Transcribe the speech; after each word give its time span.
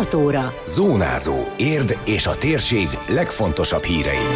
6 0.00 0.14
óra. 0.14 0.52
Zónázó. 0.66 1.34
Érd 1.56 1.98
és 2.04 2.26
a 2.26 2.36
térség 2.38 2.88
legfontosabb 3.08 3.82
hírei. 3.82 4.26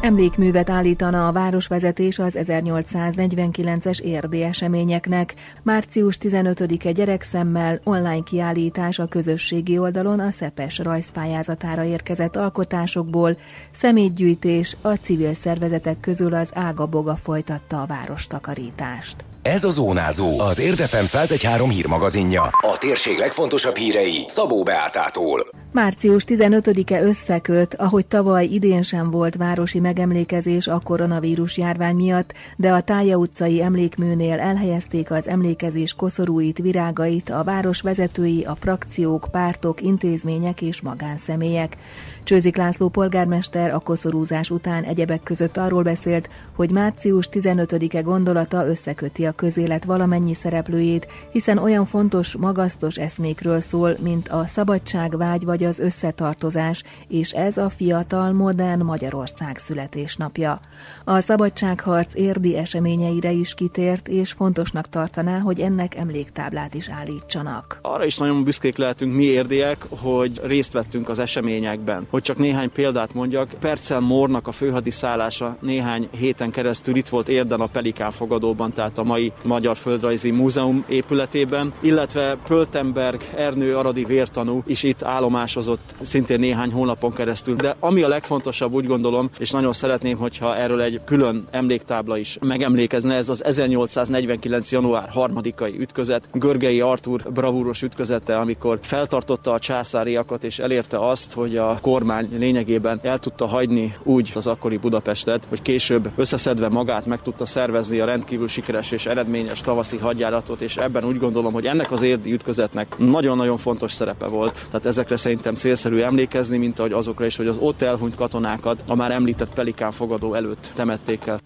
Emlékművet 0.00 0.70
állítana 0.70 1.28
a 1.28 1.32
városvezetés 1.32 2.18
az 2.18 2.38
1849-es 2.38 4.00
érdi 4.00 4.42
eseményeknek. 4.42 5.34
Március 5.62 6.18
15-e 6.22 6.92
gyerekszemmel 6.92 7.80
online 7.84 8.22
kiállítás 8.22 8.98
a 8.98 9.06
közösségi 9.06 9.78
oldalon 9.78 10.20
a 10.20 10.30
Szepes 10.30 10.78
rajzpályázatára 10.78 11.84
érkezett 11.84 12.36
alkotásokból, 12.36 13.38
szemétgyűjtés 13.70 14.76
a 14.80 14.92
civil 14.94 15.34
szervezetek 15.34 16.00
közül 16.00 16.34
az 16.34 16.48
Ágaboga 16.52 17.16
folytatta 17.16 17.82
a 17.82 17.86
várostakarítást. 17.86 19.24
Ez 19.46 19.64
a 19.64 19.70
Zónázó, 19.70 20.40
az 20.40 20.60
Érdefem 20.60 21.04
1013 21.04 21.70
hírmagazinja. 21.70 22.42
A 22.42 22.76
térség 22.78 23.18
legfontosabb 23.18 23.76
hírei 23.76 24.24
Szabó 24.26 24.62
Beátától. 24.62 25.46
Március 25.72 26.24
15-e 26.26 27.02
összeköt, 27.02 27.74
ahogy 27.74 28.06
tavaly 28.06 28.44
idén 28.44 28.82
sem 28.82 29.10
volt 29.10 29.36
városi 29.36 29.80
megemlékezés 29.80 30.66
a 30.66 30.78
koronavírus 30.78 31.58
járvány 31.58 31.96
miatt, 31.96 32.32
de 32.56 32.72
a 32.72 32.80
Tája 32.80 33.16
utcai 33.16 33.62
emlékműnél 33.62 34.38
elhelyezték 34.38 35.10
az 35.10 35.28
emlékezés 35.28 35.94
koszorúit, 35.94 36.58
virágait 36.58 37.30
a 37.30 37.44
város 37.44 37.80
vezetői, 37.80 38.44
a 38.44 38.56
frakciók, 38.60 39.28
pártok, 39.30 39.82
intézmények 39.82 40.60
és 40.60 40.80
magánszemélyek. 40.80 41.76
Csőzik 42.24 42.56
László 42.56 42.88
polgármester 42.88 43.74
a 43.74 43.78
koszorúzás 43.78 44.50
után 44.50 44.84
egyebek 44.84 45.22
között 45.22 45.56
arról 45.56 45.82
beszélt, 45.82 46.28
hogy 46.54 46.70
március 46.70 47.28
15-e 47.32 48.00
gondolata 48.00 48.66
összeköti 48.66 49.26
a 49.26 49.32
közélet 49.36 49.84
valamennyi 49.84 50.34
szereplőjét, 50.34 51.12
hiszen 51.32 51.58
olyan 51.58 51.84
fontos, 51.84 52.36
magasztos 52.36 52.96
eszmékről 52.96 53.60
szól, 53.60 53.96
mint 54.02 54.28
a 54.28 54.44
szabadságvágy 54.44 55.44
vagy 55.44 55.64
az 55.64 55.78
összetartozás, 55.78 56.82
és 57.08 57.30
ez 57.30 57.56
a 57.56 57.70
fiatal, 57.70 58.32
modern 58.32 58.82
Magyarország 58.82 59.58
születésnapja. 59.58 60.58
A 61.04 61.20
szabadságharc 61.20 62.14
érdi 62.14 62.56
eseményeire 62.56 63.30
is 63.32 63.54
kitért, 63.54 64.08
és 64.08 64.32
fontosnak 64.32 64.88
tartaná, 64.88 65.38
hogy 65.38 65.60
ennek 65.60 65.94
emléktáblát 65.94 66.74
is 66.74 66.88
állítsanak. 66.88 67.78
Arra 67.82 68.04
is 68.04 68.16
nagyon 68.16 68.44
büszkék 68.44 68.76
lehetünk 68.76 69.14
mi 69.14 69.24
érdiek, 69.24 69.86
hogy 69.88 70.40
részt 70.44 70.72
vettünk 70.72 71.08
az 71.08 71.18
eseményekben. 71.18 72.06
Hogy 72.10 72.22
csak 72.22 72.38
néhány 72.38 72.72
példát 72.72 73.14
mondjak, 73.14 73.48
Percel 73.60 74.00
Mornak 74.00 74.46
a 74.46 74.52
főhadiszállása 74.52 75.56
néhány 75.60 76.08
héten 76.10 76.50
keresztül 76.50 76.96
itt 76.96 77.08
volt 77.08 77.28
Érden 77.28 77.60
a 77.60 77.66
Pelikán 77.66 78.10
fogadóban, 78.10 78.72
tehát 78.72 78.98
a 78.98 79.02
mai 79.02 79.25
Magyar 79.42 79.76
Földrajzi 79.76 80.30
Múzeum 80.30 80.84
épületében, 80.88 81.72
illetve 81.80 82.36
Pöltenberg 82.46 83.20
Ernő 83.36 83.76
Aradi 83.76 84.04
vértanú 84.04 84.62
is 84.66 84.82
itt 84.82 85.02
állomásozott 85.02 85.94
szintén 86.02 86.40
néhány 86.40 86.72
hónapon 86.72 87.12
keresztül. 87.12 87.56
De 87.56 87.76
ami 87.80 88.02
a 88.02 88.08
legfontosabb, 88.08 88.72
úgy 88.72 88.86
gondolom, 88.86 89.30
és 89.38 89.50
nagyon 89.50 89.72
szeretném, 89.72 90.16
hogyha 90.16 90.56
erről 90.56 90.80
egy 90.80 91.00
külön 91.04 91.46
emléktábla 91.50 92.16
is 92.16 92.38
megemlékezne, 92.40 93.14
ez 93.14 93.28
az 93.28 93.44
1849. 93.44 94.72
január 94.72 95.10
3-ai 95.14 95.78
ütközet, 95.78 96.28
Görgei 96.32 96.80
Artur 96.80 97.22
bravúros 97.32 97.82
ütközete, 97.82 98.36
amikor 98.36 98.78
feltartotta 98.82 99.52
a 99.52 99.58
császáriakat 99.58 100.44
és 100.44 100.58
elérte 100.58 101.08
azt, 101.08 101.32
hogy 101.32 101.56
a 101.56 101.78
kormány 101.80 102.28
lényegében 102.38 103.00
el 103.02 103.18
tudta 103.18 103.46
hagyni 103.46 103.94
úgy 104.02 104.32
az 104.34 104.46
akkori 104.46 104.76
Budapestet, 104.76 105.44
hogy 105.48 105.62
később 105.62 106.10
összeszedve 106.16 106.68
magát 106.68 107.06
meg 107.06 107.22
tudta 107.22 107.46
szervezni 107.46 108.00
a 108.00 108.04
rendkívül 108.04 108.48
sikeres 108.48 108.90
és 108.90 109.06
eredményes 109.16 109.60
tavaszi 109.60 109.96
hadjáratot, 109.96 110.60
és 110.60 110.76
ebben 110.76 111.04
úgy 111.04 111.18
gondolom, 111.18 111.52
hogy 111.52 111.66
ennek 111.66 111.92
az 111.92 112.02
érdi 112.02 112.32
ütközetnek 112.32 112.98
nagyon-nagyon 112.98 113.56
fontos 113.56 113.92
szerepe 113.92 114.26
volt. 114.26 114.52
Tehát 114.52 114.86
ezekre 114.86 115.16
szerintem 115.16 115.54
célszerű 115.54 116.00
emlékezni, 116.00 116.56
mint 116.56 116.78
ahogy 116.78 116.92
azokra 116.92 117.26
is, 117.26 117.36
hogy 117.36 117.46
az 117.46 117.56
ott 117.60 117.82
elhunyt 117.82 118.14
katonákat 118.14 118.82
a 118.88 118.94
már 118.94 119.10
említett 119.10 119.54
Pelikán 119.54 119.92
fogadó 119.92 120.34
előtt 120.34 120.72
temették 120.74 121.26
el. 121.26 121.40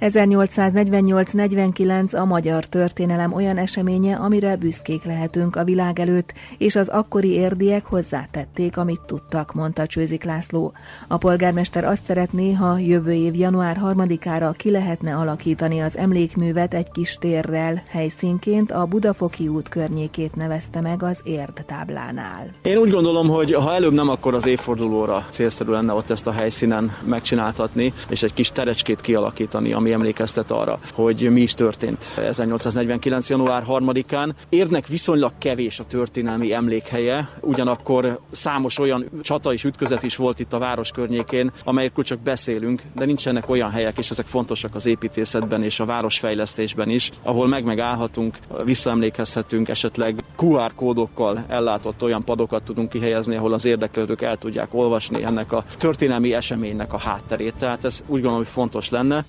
1848-49 0.00 2.20
a 2.20 2.24
magyar 2.24 2.64
történelem 2.64 3.32
olyan 3.32 3.56
eseménye, 3.56 4.16
amire 4.16 4.56
büszkék 4.56 5.04
lehetünk 5.04 5.56
a 5.56 5.64
világ 5.64 5.98
előtt, 5.98 6.32
és 6.58 6.76
az 6.76 6.88
akkori 6.88 7.30
érdiek 7.30 7.86
hozzátették, 7.86 8.76
amit 8.76 9.00
tudtak, 9.06 9.54
mondta 9.54 9.86
Csőzik 9.86 10.24
László. 10.24 10.72
A 11.08 11.16
polgármester 11.16 11.84
azt 11.84 12.04
szeretné, 12.06 12.52
ha 12.52 12.78
jövő 12.78 13.12
év 13.12 13.34
január 13.34 13.80
3-ára 13.84 14.52
ki 14.56 14.70
lehetne 14.70 15.16
alakítani 15.16 15.80
az 15.80 15.96
emlékművet 15.96 16.74
egy 16.74 16.90
kis 16.90 17.16
térrel, 17.20 17.82
helyszínként 17.88 18.72
a 18.72 18.86
Budafoki 18.86 19.48
út 19.48 19.68
környékét 19.68 20.34
nevezte 20.34 20.80
meg 20.80 21.02
az 21.02 21.20
érd 21.24 21.64
táblánál. 21.66 22.50
Én 22.62 22.76
úgy 22.76 22.90
gondolom, 22.90 23.28
hogy 23.28 23.52
ha 23.52 23.74
előbb 23.74 23.92
nem, 23.92 24.08
akkor 24.08 24.34
az 24.34 24.46
évfordulóra 24.46 25.26
célszerű 25.30 25.70
lenne 25.70 25.92
ott 25.92 26.10
ezt 26.10 26.26
a 26.26 26.32
helyszínen 26.32 26.96
megcsináltatni, 27.04 27.92
és 28.08 28.22
egy 28.22 28.34
kis 28.34 28.50
terecskét 28.50 29.00
kialakítani, 29.00 29.72
ami 29.72 29.87
ami 29.88 29.96
emlékeztet 29.96 30.50
arra, 30.50 30.78
hogy 30.92 31.30
mi 31.30 31.40
is 31.40 31.54
történt 31.54 32.04
1849. 32.16 33.28
január 33.28 33.64
3-án. 33.68 34.30
Érnek 34.48 34.86
viszonylag 34.86 35.32
kevés 35.38 35.78
a 35.78 35.84
történelmi 35.84 36.52
emlékhelye, 36.52 37.28
ugyanakkor 37.40 38.18
számos 38.30 38.78
olyan 38.78 39.10
csata 39.22 39.52
és 39.52 39.64
ütközet 39.64 40.02
is 40.02 40.16
volt 40.16 40.38
itt 40.38 40.52
a 40.52 40.58
város 40.58 40.90
környékén, 40.90 41.52
amelyekről 41.64 42.04
csak 42.04 42.20
beszélünk, 42.20 42.82
de 42.94 43.04
nincsenek 43.04 43.48
olyan 43.48 43.70
helyek, 43.70 43.98
és 43.98 44.10
ezek 44.10 44.26
fontosak 44.26 44.74
az 44.74 44.86
építészetben 44.86 45.62
és 45.62 45.80
a 45.80 45.84
városfejlesztésben 45.84 46.88
is, 46.88 47.10
ahol 47.22 47.46
meg-megállhatunk, 47.46 48.38
visszaemlékezhetünk, 48.64 49.68
esetleg 49.68 50.22
QR 50.36 50.74
kódokkal 50.74 51.44
ellátott 51.48 52.02
olyan 52.02 52.24
padokat 52.24 52.62
tudunk 52.62 52.88
kihelyezni, 52.88 53.36
ahol 53.36 53.52
az 53.52 53.64
érdeklődők 53.64 54.22
el 54.22 54.36
tudják 54.36 54.74
olvasni 54.74 55.22
ennek 55.22 55.52
a 55.52 55.64
történelmi 55.78 56.34
eseménynek 56.34 56.92
a 56.92 56.98
hátterét. 56.98 57.54
Tehát 57.58 57.84
ez 57.84 58.00
úgy 58.06 58.20
gondolom, 58.20 58.36
hogy 58.36 58.46
fontos 58.52 58.90
lenne. 58.90 59.24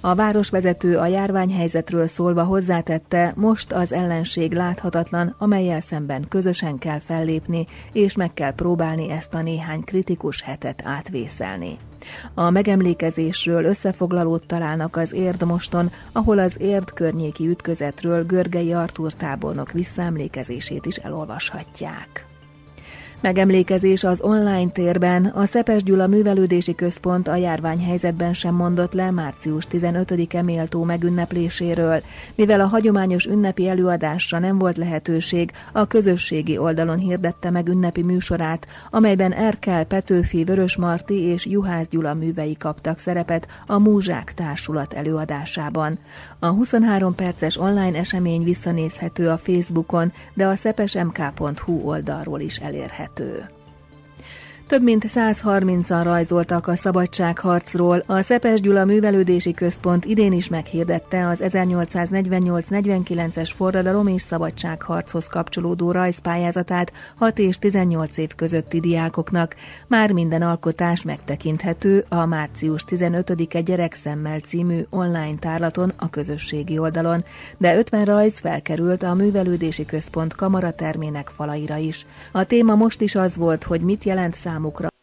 A 0.00 0.14
városvezető 0.14 0.96
a 0.98 1.06
járványhelyzetről 1.06 2.06
szólva 2.06 2.42
hozzátette, 2.42 3.32
most 3.36 3.72
az 3.72 3.92
ellenség 3.92 4.52
láthatatlan, 4.52 5.34
amelyel 5.38 5.80
szemben 5.80 6.28
közösen 6.28 6.78
kell 6.78 7.00
fellépni, 7.00 7.66
és 7.92 8.16
meg 8.16 8.34
kell 8.34 8.54
próbálni 8.54 9.10
ezt 9.10 9.34
a 9.34 9.42
néhány 9.42 9.84
kritikus 9.84 10.42
hetet 10.42 10.82
átvészelni. 10.84 11.78
A 12.34 12.50
megemlékezésről 12.50 13.64
összefoglalót 13.64 14.46
találnak 14.46 14.96
az 14.96 15.12
Érdmoston, 15.12 15.90
ahol 16.12 16.38
az 16.38 16.54
Érd 16.58 16.92
környéki 16.92 17.48
ütközetről 17.48 18.24
Görgei 18.24 18.72
Artúr 18.72 19.12
tábornok 19.12 19.72
visszaemlékezését 19.72 20.86
is 20.86 20.96
elolvashatják. 20.96 22.26
Megemlékezés 23.26 24.04
az 24.04 24.20
online 24.20 24.70
térben 24.70 25.24
a 25.24 25.46
Szepes 25.46 25.82
Gyula 25.82 26.06
Művelődési 26.06 26.74
Központ 26.74 27.28
a 27.28 27.36
járványhelyzetben 27.36 28.34
sem 28.34 28.54
mondott 28.54 28.92
le 28.92 29.10
március 29.10 29.66
15-e 29.72 30.42
méltó 30.42 30.82
megünnepléséről. 30.84 32.02
Mivel 32.34 32.60
a 32.60 32.66
hagyományos 32.66 33.26
ünnepi 33.26 33.68
előadásra 33.68 34.38
nem 34.38 34.58
volt 34.58 34.76
lehetőség, 34.76 35.50
a 35.72 35.86
közösségi 35.86 36.58
oldalon 36.58 36.98
hirdette 36.98 37.50
meg 37.50 37.68
ünnepi 37.68 38.02
műsorát, 38.02 38.66
amelyben 38.90 39.32
Erkel, 39.32 39.84
Petőfi, 39.84 40.44
Vörös 40.44 40.76
Marti 40.76 41.20
és 41.20 41.46
Juhász 41.46 41.88
Gyula 41.88 42.14
művei 42.14 42.56
kaptak 42.56 42.98
szerepet 42.98 43.48
a 43.66 43.78
Múzsák 43.78 44.34
Társulat 44.34 44.92
előadásában. 44.92 45.98
A 46.38 46.46
23 46.46 47.14
perces 47.14 47.58
online 47.58 47.98
esemény 47.98 48.44
visszanézhető 48.44 49.28
a 49.28 49.36
Facebookon, 49.36 50.12
de 50.34 50.46
a 50.46 50.56
szepesmk.hu 50.56 51.80
oldalról 51.84 52.40
is 52.40 52.56
elérhető 52.56 53.15
elérhető. 53.20 53.50
Több 54.66 54.82
mint 54.82 55.04
130-an 55.08 56.00
rajzoltak 56.02 56.66
a 56.66 56.76
szabadságharcról. 56.76 58.02
A 58.06 58.20
Szepes 58.20 58.60
Gyula 58.60 58.84
Művelődési 58.84 59.54
Központ 59.54 60.04
idén 60.04 60.32
is 60.32 60.48
meghirdette 60.48 61.28
az 61.28 61.38
1848-49-es 61.42 63.50
forradalom 63.56 64.06
és 64.06 64.22
szabadságharchoz 64.22 65.26
kapcsolódó 65.26 65.90
rajzpályázatát 65.90 66.92
6 67.16 67.38
és 67.38 67.58
18 67.58 68.16
év 68.16 68.34
közötti 68.34 68.80
diákoknak. 68.80 69.54
Már 69.86 70.12
minden 70.12 70.42
alkotás 70.42 71.02
megtekinthető 71.02 72.04
a 72.08 72.26
március 72.26 72.84
15-e 72.88 73.60
Gyerekszemmel 73.60 74.38
című 74.38 74.86
online 74.90 75.38
tárlaton 75.38 75.92
a 75.96 76.10
közösségi 76.10 76.78
oldalon, 76.78 77.24
de 77.58 77.76
50 77.76 78.04
rajz 78.04 78.38
felkerült 78.38 79.02
a 79.02 79.14
Művelődési 79.14 79.84
Központ 79.84 80.34
kamaratermének 80.34 81.30
falaira 81.36 81.76
is. 81.76 82.06
A 82.32 82.44
téma 82.44 82.74
most 82.74 83.00
is 83.00 83.14
az 83.14 83.36
volt, 83.36 83.64
hogy 83.64 83.80
mit 83.80 84.04
jelent 84.04 84.34
Damocro 84.56 84.95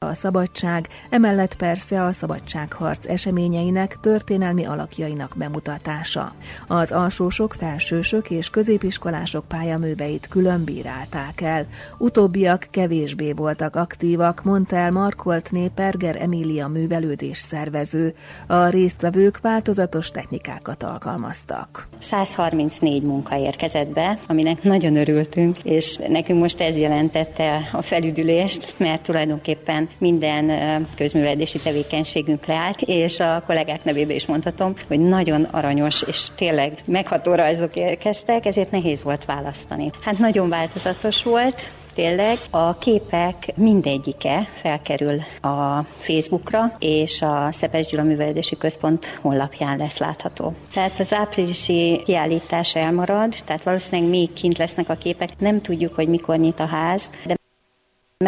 a 0.00 0.14
szabadság, 0.14 0.88
emellett 1.10 1.54
persze 1.56 2.02
a 2.02 2.12
szabadságharc 2.12 3.06
eseményeinek, 3.06 3.96
történelmi 4.00 4.64
alakjainak 4.64 5.34
bemutatása. 5.36 6.32
Az 6.66 6.92
alsósok, 6.92 7.54
felsősök 7.58 8.30
és 8.30 8.50
középiskolások 8.50 9.44
pályaműveit 9.48 10.28
külön 10.28 10.64
bírálták 10.64 11.40
el. 11.40 11.66
Utóbbiak 11.98 12.66
kevésbé 12.70 13.32
voltak 13.32 13.76
aktívak, 13.76 14.42
mondta 14.42 14.76
el 14.76 14.90
Markoltné 14.90 15.70
Perger 15.74 16.16
Emília 16.16 16.68
művelődés 16.68 17.38
szervező. 17.38 18.14
A 18.46 18.66
résztvevők 18.66 19.40
változatos 19.40 20.10
technikákat 20.10 20.82
alkalmaztak. 20.82 21.86
134 22.00 23.02
munka 23.02 23.38
érkezett 23.38 23.88
be, 23.88 24.18
aminek 24.26 24.62
nagyon 24.62 24.96
örültünk, 24.96 25.56
és 25.64 25.96
nekünk 26.08 26.40
most 26.40 26.60
ez 26.60 26.78
jelentette 26.78 27.68
a 27.72 27.82
felüdülést, 27.82 28.74
mert 28.76 29.02
tulajdonképpen 29.02 29.87
minden 29.98 30.86
közművelési 30.96 31.58
tevékenységünk 31.58 32.46
leállt, 32.46 32.80
és 32.80 33.20
a 33.20 33.42
kollégák 33.46 33.84
nevében 33.84 34.16
is 34.16 34.26
mondhatom, 34.26 34.74
hogy 34.88 35.00
nagyon 35.00 35.42
aranyos 35.42 36.02
és 36.02 36.26
tényleg 36.36 36.82
megható 36.84 37.34
rajzok 37.34 37.76
érkeztek, 37.76 38.46
ezért 38.46 38.70
nehéz 38.70 39.02
volt 39.02 39.24
választani. 39.24 39.90
Hát 40.00 40.18
nagyon 40.18 40.48
változatos 40.48 41.22
volt, 41.22 41.70
tényleg 41.98 42.38
a 42.50 42.78
képek 42.78 43.52
mindegyike 43.56 44.48
felkerül 44.54 45.20
a 45.40 45.84
Facebookra, 45.96 46.76
és 46.78 47.22
a 47.22 47.48
Szepes 47.52 47.86
Gyula 47.86 48.02
Művelődési 48.02 48.56
Központ 48.56 49.18
honlapján 49.20 49.76
lesz 49.76 49.98
látható. 49.98 50.54
Tehát 50.72 50.98
az 50.98 51.12
áprilisi 51.12 52.02
kiállítás 52.04 52.74
elmarad, 52.74 53.34
tehát 53.44 53.62
valószínűleg 53.62 54.10
még 54.10 54.32
kint 54.32 54.58
lesznek 54.58 54.88
a 54.88 54.94
képek. 54.94 55.30
Nem 55.38 55.60
tudjuk, 55.60 55.94
hogy 55.94 56.08
mikor 56.08 56.36
nyit 56.36 56.60
a 56.60 56.66
ház, 56.66 57.10
de 57.24 57.37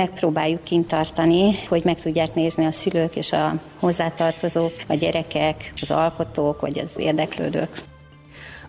megpróbáljuk 0.01 0.63
kint 0.63 0.89
tartani, 0.89 1.55
hogy 1.69 1.85
meg 1.85 2.01
tudják 2.01 2.35
nézni 2.35 2.65
a 2.65 2.73
szülők 2.73 3.17
és 3.17 3.33
a 3.33 3.55
hozzátartozók, 3.79 4.73
a 4.87 4.95
gyerekek, 4.95 5.73
az 5.81 5.91
alkotók 5.91 6.61
vagy 6.61 6.79
az 6.79 6.93
érdeklődők. 6.97 7.83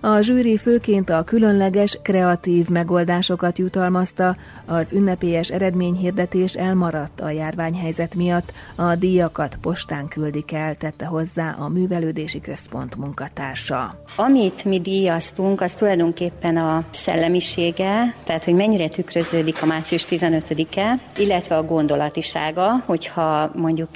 A 0.04 0.22
zsűri 0.22 0.58
főként 0.58 1.10
a 1.10 1.24
különleges, 1.24 2.00
kreatív 2.02 2.68
megoldásokat 2.68 3.58
jutalmazta, 3.58 4.36
az 4.66 4.94
ünnepélyes 4.94 5.50
eredményhirdetés 5.50 6.54
elmaradt 6.54 7.22
a 7.22 7.30
járványhelyzet 7.30 8.16
miatt, 8.16 8.52
a 8.76 8.96
díjakat 8.96 9.58
postán 9.62 10.08
küldik 10.08 10.52
el, 10.52 10.76
tette 10.76 11.06
hozzá 11.06 11.56
a 11.60 11.68
Művelődési 11.68 12.42
Központ 12.42 12.96
munkatársa. 12.96 13.96
Amit 14.16 14.66
mi 14.66 14.80
díjaztunk, 14.80 15.62
az 15.62 15.74
tulajdonképpen 15.74 16.58
a 16.58 16.84
szellemisége, 16.92 18.16
tehát 18.24 18.44
hogy 18.44 18.54
mennyire 18.54 18.88
tükröződik 18.88 19.62
a 19.62 19.66
március 19.66 20.06
15-e, 20.10 21.00
illetve 21.18 21.58
a 21.58 21.66
gondolatisága, 21.66 22.84
hogyha 22.86 23.52
mondjuk 23.56 23.90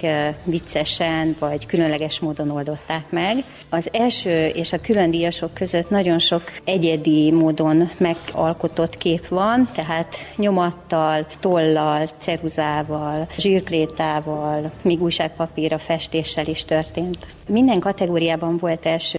viccesen 0.43 1.35
vagy 1.39 1.65
különleges 1.65 2.19
módon 2.19 2.49
oldották 2.49 3.09
meg. 3.09 3.43
Az 3.69 3.89
első 3.91 4.45
és 4.47 4.73
a 4.73 4.81
külön 4.81 5.11
díjasok 5.11 5.53
között 5.53 5.93
nagyon 5.95 6.19
sok 6.19 6.43
egyedi 6.63 7.31
módon 7.31 7.89
megalkotott 7.97 8.97
kép 8.97 9.27
van, 9.27 9.69
tehát 9.73 10.15
nyomattal, 10.35 11.27
tollal, 11.39 12.07
ceruzával, 12.17 13.27
zsírkrétával, 13.37 14.71
míg 14.81 15.01
újságpapírra 15.01 15.79
festéssel 15.79 16.45
is 16.45 16.65
történt. 16.65 17.27
Minden 17.47 17.79
kategóriában 17.79 18.57
volt 18.57 18.85
első 18.85 19.17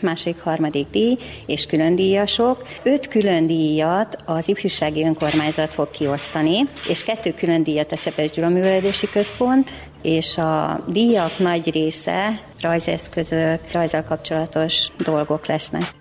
másik, 0.00 0.40
harmadik 0.40 0.86
díj 0.90 1.16
és 1.46 1.66
külön 1.66 1.94
díjasok. 1.94 2.66
Öt 2.82 3.08
külön 3.08 3.46
díjat 3.46 4.16
az 4.24 4.48
ifjúsági 4.48 5.04
önkormányzat 5.04 5.74
fog 5.74 5.90
kiosztani, 5.90 6.68
és 6.88 7.02
kettő 7.02 7.32
külön 7.34 7.62
díjat 7.62 7.92
a 7.92 7.96
Szepes 7.96 8.30
Gyula 8.30 8.48
Művelődési 8.48 9.08
Központ, 9.08 9.70
és 10.02 10.38
a 10.38 10.84
díjak 10.88 11.38
nagy 11.38 11.70
része 11.70 12.40
rajzeszközök, 12.60 13.72
rajzal 13.72 14.02
kapcsolatos 14.02 14.88
dolgok 14.98 15.46
lesznek. 15.46 15.94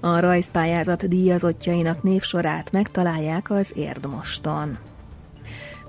A 0.00 0.20
rajzpályázat 0.20 1.08
díjazottjainak 1.08 2.02
névsorát 2.02 2.72
megtalálják 2.72 3.50
az 3.50 3.72
Érdmoston. 3.74 4.89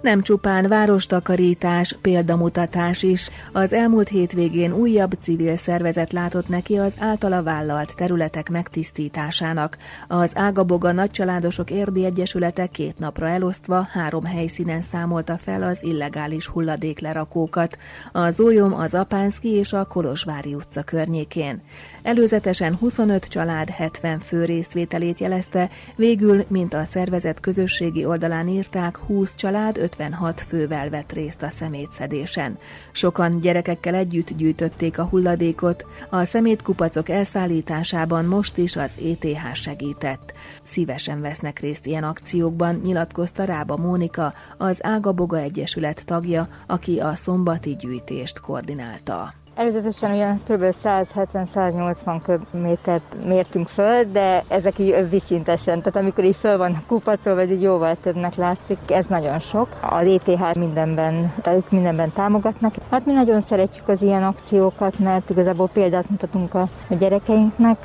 Nem 0.01 0.21
csupán 0.21 0.67
várostakarítás, 0.67 1.97
példamutatás 2.01 3.03
is. 3.03 3.29
Az 3.51 3.73
elmúlt 3.73 4.07
hétvégén 4.07 4.73
újabb 4.73 5.11
civil 5.21 5.55
szervezet 5.55 6.11
látott 6.11 6.47
neki 6.47 6.77
az 6.77 6.93
általa 6.99 7.43
vállalt 7.43 7.95
területek 7.95 8.49
megtisztításának. 8.49 9.77
Az 10.07 10.31
Ágaboga 10.33 10.91
Nagycsaládosok 10.91 11.71
Érdi 11.71 12.05
Egyesülete 12.05 12.67
két 12.67 12.99
napra 12.99 13.27
elosztva 13.27 13.87
három 13.91 14.23
helyszínen 14.23 14.81
számolta 14.81 15.37
fel 15.43 15.63
az 15.63 15.83
illegális 15.83 16.47
hulladéklerakókat. 16.47 17.77
A 18.11 18.29
Zólyom, 18.29 18.73
az 18.73 18.93
Apánszki 18.93 19.49
és 19.49 19.73
a 19.73 19.85
Kolozsvári 19.85 20.53
utca 20.53 20.83
környékén. 20.83 21.61
Előzetesen 22.03 22.75
25 22.75 23.25
család 23.25 23.69
70 23.69 24.19
fő 24.19 24.45
részvételét 24.45 25.19
jelezte, 25.19 25.69
végül, 25.95 26.45
mint 26.47 26.73
a 26.73 26.85
szervezet 26.91 27.39
közösségi 27.39 28.05
oldalán 28.05 28.47
írták, 28.47 28.97
20 28.97 29.35
család 29.35 29.77
56 29.99 30.41
fővel 30.41 30.89
vett 30.89 31.11
részt 31.11 31.41
a 31.41 31.49
szemétszedésen. 31.49 32.57
Sokan 32.91 33.39
gyerekekkel 33.39 33.95
együtt 33.95 34.29
gyűjtötték 34.29 34.97
a 34.97 35.05
hulladékot, 35.05 35.85
a 36.09 36.25
szemétkupacok 36.25 37.09
elszállításában 37.09 38.25
most 38.25 38.57
is 38.57 38.75
az 38.75 38.91
ETH 39.09 39.53
segített. 39.53 40.33
Szívesen 40.63 41.21
vesznek 41.21 41.59
részt 41.59 41.85
ilyen 41.85 42.03
akciókban, 42.03 42.75
nyilatkozta 42.83 43.43
Rába 43.43 43.77
Mónika, 43.77 44.33
az 44.57 44.77
Ágaboga 44.81 45.37
Egyesület 45.37 46.05
tagja, 46.05 46.47
aki 46.67 46.99
a 46.99 47.15
szombati 47.15 47.75
gyűjtést 47.75 48.39
koordinálta. 48.39 49.40
Előzetesen 49.55 50.11
olyan 50.11 50.41
kb. 50.47 50.75
170-180 50.83 52.19
köbmétert 52.23 53.15
mértünk 53.25 53.67
föl, 53.67 54.03
de 54.11 54.43
ezek 54.47 54.79
így 54.79 55.09
viszintesen, 55.09 55.81
tehát 55.81 55.95
amikor 55.95 56.23
így 56.23 56.35
föl 56.35 56.57
van 56.57 56.83
kupacolva, 56.87 57.41
ez 57.41 57.49
így 57.49 57.61
jóval 57.61 57.97
többnek 58.01 58.35
látszik, 58.35 58.77
ez 58.87 59.05
nagyon 59.05 59.39
sok. 59.39 59.67
A 59.79 60.03
DTH 60.03 60.57
mindenben, 60.57 61.33
tehát 61.41 61.59
ők 61.59 61.71
mindenben 61.71 62.11
támogatnak. 62.11 62.73
Hát 62.89 63.05
mi 63.05 63.11
nagyon 63.13 63.41
szeretjük 63.41 63.87
az 63.87 64.01
ilyen 64.01 64.23
akciókat, 64.23 64.99
mert 64.99 65.29
igazából 65.29 65.69
példát 65.73 66.09
mutatunk 66.09 66.53
a, 66.53 66.67
gyerekeinknek 66.89 67.77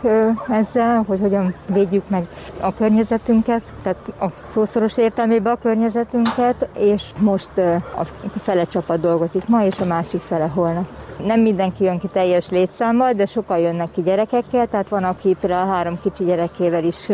ezzel, 0.48 1.04
hogy 1.06 1.20
hogyan 1.20 1.54
védjük 1.68 2.08
meg 2.08 2.26
a 2.60 2.74
környezetünket, 2.74 3.62
tehát 3.82 4.12
a 4.20 4.26
szószoros 4.48 4.96
értelmében 4.96 5.52
a 5.52 5.58
környezetünket, 5.58 6.68
és 6.78 7.02
most 7.18 7.58
a 7.96 8.04
fele 8.42 8.64
csapat 8.64 9.00
dolgozik 9.00 9.48
ma, 9.48 9.64
és 9.64 9.78
a 9.78 9.84
másik 9.84 10.20
fele 10.20 10.46
holnap. 10.46 10.86
Nem 11.24 11.40
mindenki 11.40 11.84
jön 11.84 11.98
ki 11.98 12.08
teljes 12.12 12.48
létszámmal, 12.48 13.12
de 13.12 13.26
sokan 13.26 13.58
jönnek 13.58 13.92
ki 13.92 14.02
gyerekekkel, 14.02 14.66
tehát 14.66 14.88
van, 14.88 15.04
aki 15.04 15.36
például 15.40 15.68
három 15.68 16.00
kicsi 16.02 16.24
gyerekével 16.24 16.84
is 16.84 17.08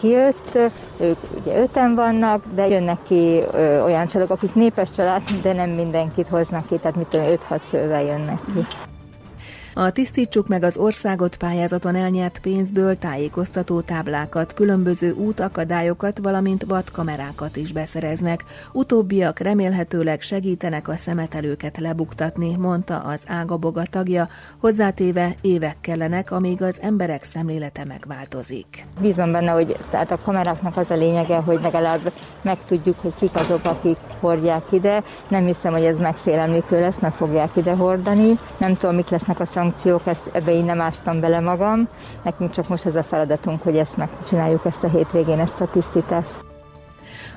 kijött, 0.00 0.58
ők 1.00 1.16
ugye 1.40 1.60
öten 1.60 1.94
vannak, 1.94 2.44
de 2.54 2.68
jönnek 2.68 2.98
ki 3.06 3.42
olyan 3.84 4.06
családok, 4.06 4.36
akik 4.36 4.54
népes 4.54 4.90
család, 4.90 5.22
de 5.42 5.52
nem 5.52 5.70
mindenkit 5.70 6.28
hoznak 6.28 6.66
ki, 6.66 6.76
tehát 6.76 6.96
mit 6.96 7.06
tudom, 7.06 7.26
5-6 7.48 7.60
fővel 7.70 8.02
jönnek 8.02 8.38
ki. 8.54 8.92
A 9.76 9.90
Tisztítsuk 9.90 10.48
meg 10.48 10.62
az 10.62 10.76
országot 10.76 11.36
pályázaton 11.36 11.94
elnyert 11.94 12.38
pénzből 12.38 12.98
tájékoztató 12.98 13.80
táblákat, 13.80 14.54
különböző 14.54 15.12
útakadályokat, 15.12 16.18
valamint 16.22 16.64
vadkamerákat 16.64 17.56
is 17.56 17.72
beszereznek. 17.72 18.44
Utóbbiak 18.72 19.38
remélhetőleg 19.38 20.20
segítenek 20.20 20.88
a 20.88 20.96
szemetelőket 20.96 21.78
lebuktatni, 21.78 22.56
mondta 22.56 22.98
az 22.98 23.20
Ágaboga 23.26 23.82
tagja, 23.90 24.28
hozzátéve 24.58 25.34
évek 25.40 25.76
kellenek, 25.80 26.30
amíg 26.30 26.62
az 26.62 26.76
emberek 26.80 27.24
szemlélete 27.24 27.84
megváltozik. 27.84 28.86
Bízom 29.00 29.32
benne, 29.32 29.50
hogy 29.50 29.76
tehát 29.90 30.10
a 30.10 30.18
kameráknak 30.24 30.76
az 30.76 30.90
a 30.90 30.94
lényege, 30.94 31.36
hogy 31.36 31.58
legalább 31.62 32.12
megtudjuk, 32.42 32.98
hogy 32.98 33.14
kik 33.18 33.34
azok, 33.34 33.64
akik 33.64 33.96
hordják 34.20 34.64
ide. 34.70 35.02
Nem 35.28 35.44
hiszem, 35.44 35.72
hogy 35.72 35.84
ez 35.84 35.98
megfélemlítő 35.98 36.80
lesz, 36.80 36.98
meg 36.98 37.12
fogják 37.12 37.56
ide 37.56 37.74
hordani. 37.74 38.38
Nem 38.58 38.76
tudom, 38.76 38.94
mik 38.94 39.08
lesznek 39.08 39.40
a 39.40 39.46
szankciók, 39.64 40.06
ezt, 40.06 40.28
ebbe 40.32 40.52
én 40.52 40.64
nem 40.64 40.80
ástam 40.80 41.20
bele 41.20 41.40
magam. 41.40 41.88
Nekünk 42.22 42.50
csak 42.50 42.68
most 42.68 42.86
ez 42.86 42.94
a 42.94 43.02
feladatunk, 43.02 43.62
hogy 43.62 43.76
ezt 43.76 43.96
megcsináljuk 43.96 44.64
ezt 44.64 44.82
a 44.82 44.88
hétvégén, 44.88 45.38
ezt 45.38 45.60
a 45.60 45.70
tisztítást. 45.70 46.42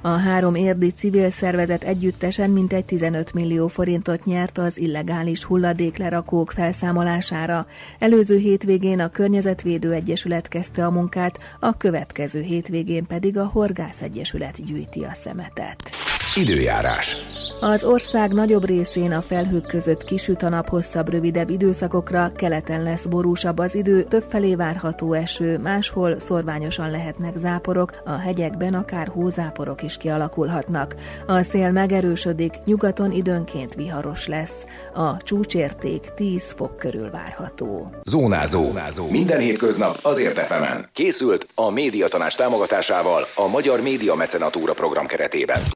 A 0.01 0.07
három 0.07 0.55
érdi 0.55 0.91
civil 0.91 1.31
szervezet 1.31 1.83
együttesen 1.83 2.49
mintegy 2.49 2.85
15 2.85 3.33
millió 3.33 3.67
forintot 3.67 4.25
nyert 4.25 4.57
az 4.57 4.77
illegális 4.77 5.43
hulladéklerakók 5.43 6.51
felszámolására. 6.51 7.65
Előző 7.99 8.37
hétvégén 8.37 8.99
a 8.99 9.09
Környezetvédő 9.09 9.91
Egyesület 9.91 10.47
kezdte 10.47 10.85
a 10.85 10.91
munkát, 10.91 11.55
a 11.59 11.77
következő 11.77 12.41
hétvégén 12.41 13.05
pedig 13.07 13.37
a 13.37 13.45
Horgász 13.45 14.01
Egyesület 14.01 14.65
gyűjti 14.65 15.03
a 15.03 15.13
szemetet. 15.23 15.96
Időjárás. 16.37 17.15
Az 17.59 17.83
ország 17.83 18.33
nagyobb 18.33 18.65
részén 18.65 19.11
a 19.11 19.21
felhők 19.21 19.67
között 19.67 20.03
kisüt 20.03 20.43
a 20.43 20.49
nap 20.49 20.69
hosszabb, 20.69 21.09
rövidebb 21.09 21.49
időszakokra, 21.49 22.31
keleten 22.35 22.83
lesz 22.83 23.05
borúsabb 23.05 23.59
az 23.59 23.75
idő, 23.75 24.03
többfelé 24.03 24.55
várható 24.55 25.13
eső, 25.13 25.57
máshol 25.57 26.19
szorványosan 26.19 26.91
lehetnek 26.91 27.37
záporok, 27.37 28.01
a 28.05 28.11
hegyekben 28.11 28.73
akár 28.73 29.07
hózáporok 29.07 29.83
is 29.83 29.97
kialakulhatnak. 29.97 30.95
A 31.27 31.41
szél 31.41 31.71
megerősödik, 31.71 32.53
nyugaton 32.65 33.11
időnként 33.11 33.73
viharos 33.73 34.27
lesz. 34.27 34.63
A 34.93 35.17
csúcsérték 35.17 36.01
10 36.15 36.43
fok 36.55 36.77
körül 36.77 37.09
várható. 37.11 37.91
Zónázó. 38.03 38.63
Zónázó. 38.63 39.09
Minden 39.09 39.39
hétköznap 39.39 39.99
azért 40.01 40.37
efemen. 40.37 40.89
Készült 40.93 41.47
a 41.55 41.71
médiatanás 41.71 42.35
támogatásával 42.35 43.27
a 43.35 43.47
Magyar 43.47 43.81
Média 43.81 44.15
Mecenatúra 44.15 44.73
program 44.73 45.05
keretében. 45.05 45.61